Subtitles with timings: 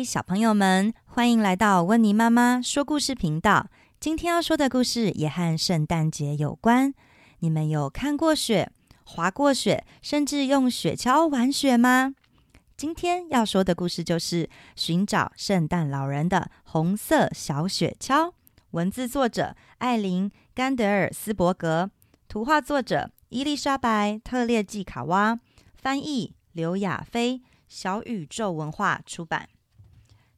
[0.00, 3.68] 小朋友们，欢迎来到温妮妈妈说故事频道。
[4.00, 6.94] 今天要说的故事也和圣诞节有关。
[7.40, 8.70] 你们有看过雪、
[9.04, 12.14] 滑过雪，甚至用雪橇玩雪吗？
[12.76, 18.32] 今天要说的故事就是寻找圣诞老人的红色小雪橇。
[18.70, 21.90] 文字作者艾琳·甘德尔斯伯格，
[22.28, 25.38] 图画作者伊丽莎白·特列季卡哇，
[25.74, 27.42] 翻译刘雅菲。
[27.68, 29.48] 小宇宙文化出版。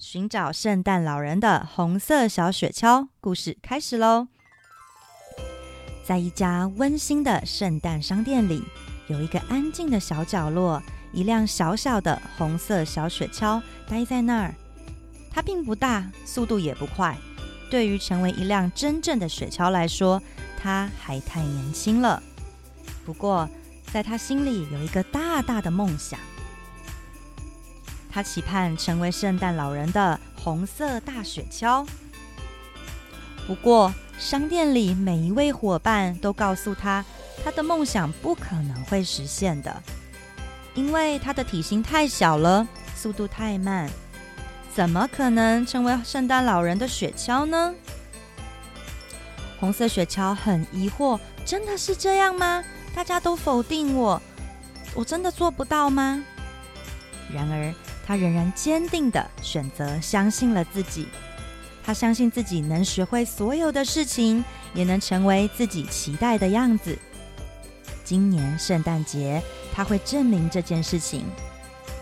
[0.00, 4.28] 寻找圣诞老人的红色小雪橇，故事开始喽！
[6.02, 8.64] 在一家温馨的圣诞商店里，
[9.08, 10.82] 有一个安静的小角落，
[11.12, 14.54] 一辆小小的红色小雪橇待在那儿。
[15.30, 17.14] 它并不大，速度也不快。
[17.70, 20.22] 对于成为一辆真正的雪橇来说，
[20.58, 22.22] 它还太年轻了。
[23.04, 23.46] 不过，
[23.92, 26.18] 在他心里有一个大大的梦想。
[28.12, 31.86] 他期盼成为圣诞老人的红色大雪橇。
[33.46, 37.04] 不过，商店里每一位伙伴都告诉他，
[37.44, 39.82] 他的梦想不可能会实现的，
[40.74, 43.88] 因为他的体型太小了，速度太慢，
[44.74, 47.74] 怎么可能成为圣诞老人的雪橇呢？
[49.58, 52.62] 红色雪橇很疑惑：“真的是这样吗？
[52.94, 54.20] 大家都否定我，
[54.94, 56.24] 我真的做不到吗？”
[57.32, 57.74] 然而，
[58.10, 61.06] 他仍然坚定地选择相信了自己。
[61.84, 64.44] 他相信自己能学会所有的事情，
[64.74, 66.98] 也能成为自己期待的样子。
[68.02, 69.40] 今年圣诞节，
[69.72, 71.24] 他会证明这件事情。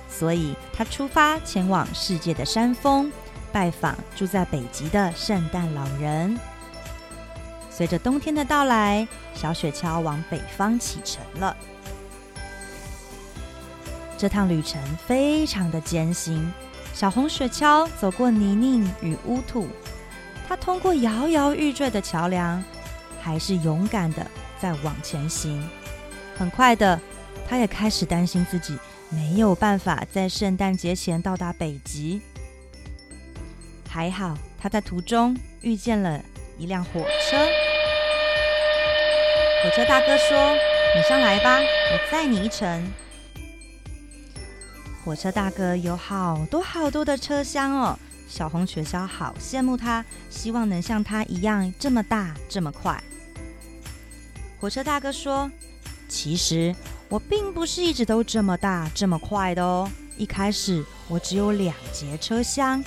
[0.08, 3.12] 所以，他出发前往世界的山峰，
[3.52, 6.38] 拜访住在北极的圣诞老人。
[7.70, 11.54] 随着冬天的到来，小雪橇往北方启程了。
[14.18, 16.52] 这趟旅程非常的艰辛，
[16.92, 19.68] 小红雪橇走过泥泞与污土，
[20.48, 22.60] 它通过摇摇欲坠的桥梁，
[23.22, 24.26] 还是勇敢的
[24.60, 25.64] 在往前行。
[26.36, 27.00] 很快的，
[27.48, 28.76] 它也开始担心自己
[29.08, 32.20] 没有办法在圣诞节前到达北极。
[33.88, 36.20] 还好，它在途中遇见了
[36.58, 37.36] 一辆火车。
[39.62, 40.56] 火车大哥说
[40.96, 42.92] ：“你上来吧，我载你一程。”
[45.08, 47.98] 火车大哥有好多好多的车厢哦，
[48.28, 53.02] 小红雪橇好羡慕他，希望能像他一样这么大这么快。
[54.60, 55.50] 火车大哥说
[56.10, 56.76] ：“其实
[57.08, 62.84] 我并不是一直都这么大这么快的哦，一开始我只有两节车厢，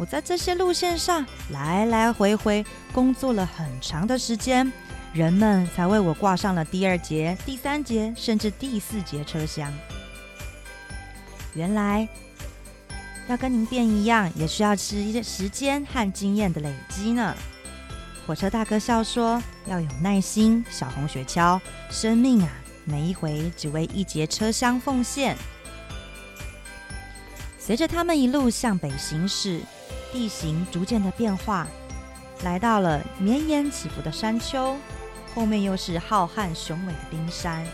[0.00, 4.72] 我在这些路线上来来回回工作了很长的时间，
[5.12, 9.72] 人们才为我挂上了第二节、第三节甚至第四节车厢。”
[11.54, 12.08] 原来
[13.28, 17.34] 要跟您变一样，也需要吃一些时间和经验的累积呢。
[18.26, 21.60] 火车大哥笑说：“要有耐心，小红雪橇，
[21.90, 22.48] 生命啊，
[22.84, 25.36] 每一回只为一节车厢奉献。”
[27.60, 29.60] 随着他们一路向北行驶，
[30.12, 31.66] 地形逐渐的变化，
[32.42, 34.76] 来到了绵延起伏的山丘，
[35.34, 37.64] 后面又是浩瀚雄伟的冰山。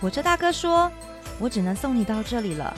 [0.00, 0.90] 火车大哥说。
[1.38, 2.74] 我只能送你到这里了。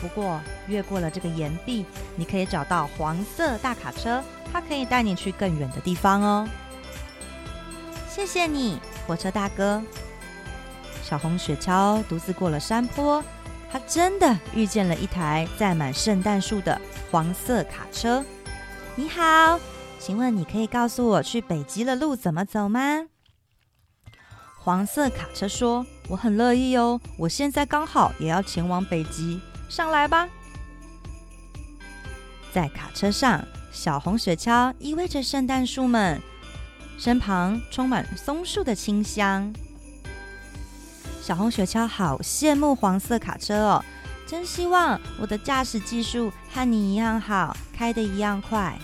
[0.00, 6.48] 不过越过了这个岩壁，你可以找到黄色大卡车，它可以带你去更远的地方哦。
[8.08, 9.82] 谢谢你，火车大哥。
[11.02, 13.24] 小红雪橇独自过了山坡，
[13.70, 16.80] 它真的遇见了一台载满圣诞树的
[17.10, 18.24] 黄色卡车。
[18.94, 19.58] 你好，
[19.98, 23.06] 请问你可以告诉我去北极的路怎么走吗？
[24.68, 30.28] 黄色卡车说：“我很乐意哦，我现在刚好也要前往北极，上来吧。”
[32.52, 33.42] 在卡车上，
[33.72, 36.20] 小红雪橇依偎着圣诞树们，
[36.98, 39.50] 身旁充满松树的清香。
[41.22, 43.84] 小红雪橇好羡慕黄色卡车哦，
[44.26, 48.78] 真希望我的驾驶技术和你一样好，开得一样快。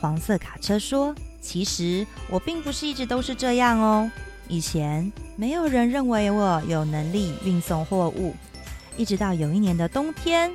[0.00, 4.10] 黄色卡车说：“其实我并不是一直都是这样哦。”
[4.50, 8.34] 以前没有人认为我有能力运送货物，
[8.96, 10.50] 一直到有一年的冬天，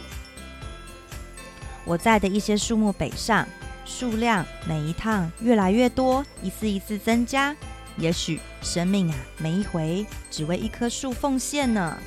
[1.85, 3.47] 我在的一些树木北上，
[3.85, 7.55] 数量每一趟越来越多，一次一次增加。
[7.95, 11.97] 也许生命啊，每一回只为一棵树奉献呢。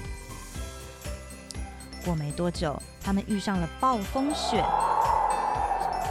[2.04, 4.62] 过没多久，他们遇上了暴风雪，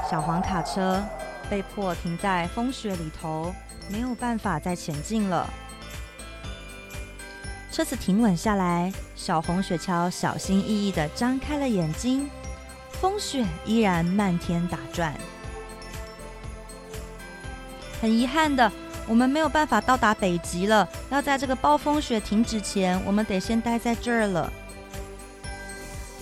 [0.09, 1.03] 小黄卡车
[1.51, 3.53] 被迫停在风雪里头，
[3.91, 5.47] 没有办法再前进了。
[7.77, 12.27] 车子停稳下来，小红雪橇小心翼翼地张开了眼睛。
[12.93, 15.13] 风雪依然漫天打转。
[18.01, 18.71] 很遗憾的，
[19.07, 20.89] 我们没有办法到达北极了。
[21.11, 24.51] 要在这个暴风雪停止前，我们得先待在这儿了。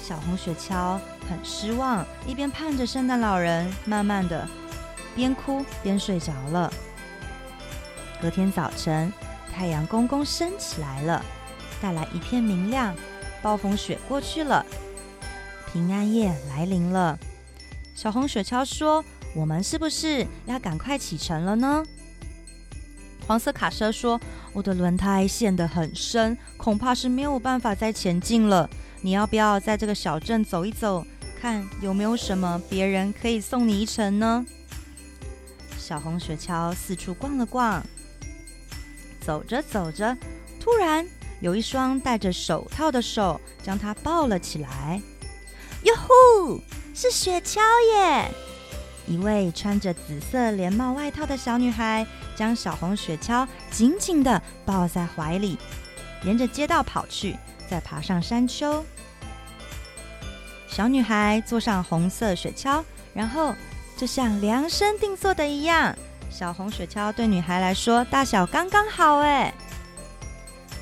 [0.04, 1.00] 小红雪橇
[1.30, 4.46] 很失望，一边盼着圣诞老人，慢慢的
[5.16, 6.70] 边哭边睡着了。
[8.22, 9.10] 隔天早晨，
[9.56, 11.24] 太阳公公升起来了，
[11.82, 12.96] 带来一片明亮。
[13.42, 14.66] 暴风雪过去了，
[15.72, 17.20] 平安夜来临了。
[17.94, 19.04] 小红雪橇说。
[19.36, 21.84] 我们是不是要赶快启程了呢？
[23.28, 24.18] 黄色卡车说
[24.56, 28.70] ：“我的轮胎陷得很深，恐怕是没有办法再前进了。
[29.02, 31.06] 你要不要在这个小镇走一走，
[31.42, 34.46] 看有没有什么别人可以送你一程呢？”
[35.78, 37.86] 小红雪橇四处逛了逛，
[39.20, 40.18] 走着走着，
[40.62, 41.06] 突然
[41.40, 45.02] 有一双戴着手套的手将它抱了起来。
[45.84, 46.62] 哟呼，
[46.94, 47.60] 是雪橇
[47.94, 48.32] 耶！
[49.08, 52.06] 一位穿着紫色连帽外套的小女孩
[52.36, 55.60] 将小红雪橇紧紧地抱在怀里，
[56.24, 57.38] 沿着街道跑去，
[57.70, 58.84] 再爬上山丘。
[60.68, 62.84] 小女孩坐上红色雪橇，
[63.14, 63.54] 然后
[63.96, 65.96] 就像量身定做的一样，
[66.32, 69.18] 小红雪橇对女孩来说大小刚刚好。
[69.20, 69.54] 哎，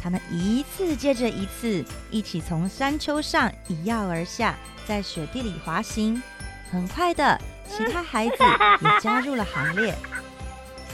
[0.03, 4.53] 他们一次接着一次，一起从山丘上一跃而下，
[4.85, 6.21] 在雪地里滑行。
[6.69, 7.39] 很快的。
[7.65, 8.35] 其他孩子
[8.81, 9.95] 也加入了行列。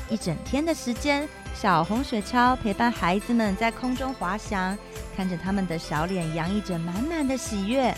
[0.08, 4.78] 一整天的时间，小红雪橇陪伴孩子们在空中滑翔，
[5.18, 7.92] 看着他们的小脸洋溢着满满的喜悦。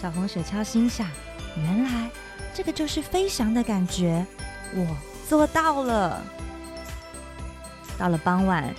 [0.00, 1.06] 小红雪橇心想：
[1.56, 2.10] 原来
[2.52, 4.26] 这个就是飞翔的感觉，
[4.74, 4.84] 我
[5.28, 6.20] 做到了。
[7.96, 8.74] 到了傍晚，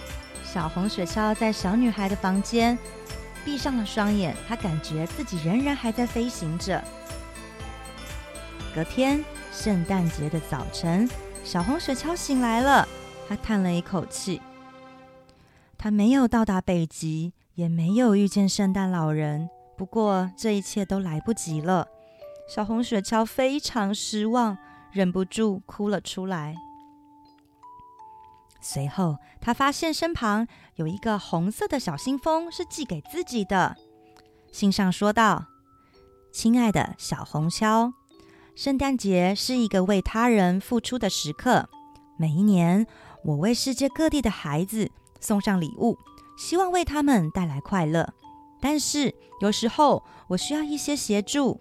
[0.54, 2.78] 小红雪橇在小女孩的房间
[3.44, 6.80] 闭上了双眼，她感觉自己仍然还在飞行着。
[8.76, 11.10] 隔天，圣诞节的早晨，
[11.44, 12.88] 小红雪橇醒来了。
[13.28, 14.40] 她叹了一口气。
[15.76, 19.50] 她没有到达北极，也没有遇见圣诞老人。
[19.76, 21.88] 不过，这一切都来不及了。
[22.48, 24.56] 小红雪橇非常失望，
[24.92, 26.54] 忍不住哭了出来。
[28.64, 33.76] 随后，他发现身旁有一个红色的小信封，是寄给自己的。
[34.54, 35.48] 信上说道
[36.32, 37.92] ：“亲爱的小红橇。”
[38.56, 41.68] 圣诞节是一个为他人付出的时刻。
[42.18, 42.88] 每一年，
[43.26, 44.90] 我为世界各地的孩子
[45.20, 45.98] 送上礼物，
[46.38, 48.14] 希望为他们带来快乐。
[48.62, 51.60] 但是，有时候我需要一些协助。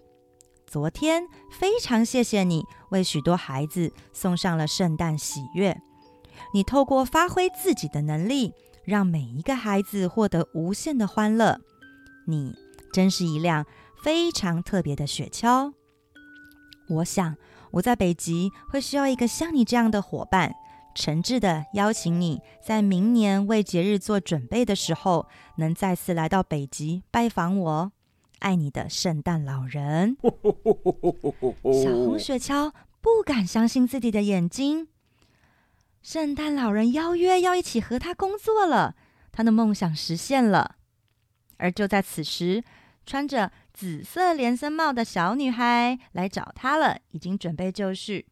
[0.65, 5.81] 昨天，非常谢谢你为许多孩子送上了圣诞喜悦。
[6.53, 8.53] 你透过发挥自己的能力，
[8.83, 11.59] 让每一个孩子获得无限的欢乐。
[12.27, 12.55] 你
[12.91, 13.65] 真是一辆
[14.03, 15.73] 非常特别的雪橇。
[16.87, 17.35] 我想，
[17.71, 20.53] 我在北极会需要一个像你这样的伙伴，
[20.93, 25.27] 诚挚的邀请你在明年为节日做准备的时候，
[25.57, 27.91] 能再次来到北极拜访我。
[28.39, 30.17] 爱你的圣诞老人。
[31.81, 34.89] 小红雪橇不敢相信自己的眼睛，
[36.03, 38.93] 圣诞老人邀约要一起和他工作了，
[39.31, 40.75] 他的梦想实现了。
[41.55, 42.61] 而就在此时，
[43.05, 48.27] 穿着紫色连身帽的小女孩来找他了，已经准备就绪，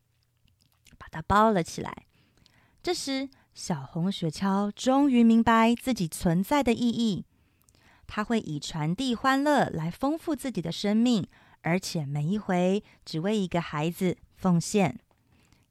[0.98, 2.06] 把他抱了起来。
[2.84, 7.26] 这时，小红雪橇终于明白自己存在的意义。
[8.06, 11.26] 她会以传递欢乐来丰富自己的生命，
[11.62, 15.00] 而且每一回只为一个孩子奉献。